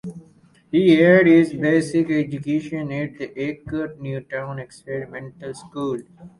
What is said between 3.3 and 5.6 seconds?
Accra New Town Experimental